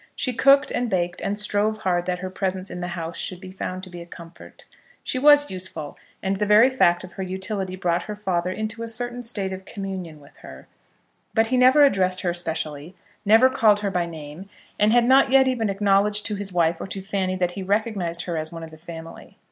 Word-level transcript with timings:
She 0.15 0.33
cooked, 0.33 0.71
and 0.71 0.89
baked, 0.89 1.21
and 1.21 1.37
strove 1.37 1.77
hard 1.83 2.07
that 2.07 2.17
her 2.25 2.31
presence 2.31 2.71
in 2.71 2.79
the 2.81 2.87
house 2.97 3.19
should 3.19 3.39
be 3.39 3.51
found 3.51 3.83
to 3.83 3.89
be 3.91 4.01
a 4.01 4.05
comfort. 4.07 4.65
She 5.03 5.19
was 5.19 5.51
useful, 5.51 5.95
and 6.23 6.37
the 6.37 6.45
very 6.47 6.71
fact 6.71 7.03
of 7.03 7.11
her 7.13 7.21
utility 7.21 7.75
brought 7.75 8.05
her 8.09 8.15
father 8.15 8.49
into 8.49 8.81
a 8.81 8.87
certain 8.87 9.21
state 9.21 9.53
of 9.53 9.63
communion 9.65 10.19
with 10.19 10.37
her; 10.37 10.65
but 11.35 11.47
he 11.49 11.55
never 11.57 11.83
addressed 11.83 12.21
her 12.21 12.33
specially, 12.33 12.95
never 13.25 13.47
called 13.47 13.81
her 13.81 13.91
by 13.91 14.05
her 14.05 14.09
name, 14.09 14.49
and 14.79 14.91
had 14.91 15.05
not 15.05 15.29
yet 15.29 15.47
even 15.47 15.69
acknowledged 15.69 16.25
to 16.25 16.33
his 16.35 16.51
wife 16.51 16.81
or 16.81 16.87
to 16.87 17.01
Fanny 17.03 17.35
that 17.35 17.51
he 17.51 17.61
recognised 17.61 18.23
her 18.23 18.37
as 18.37 18.51
one 18.51 18.63
of 18.63 18.71
the 18.71 18.79
family. 18.79 19.37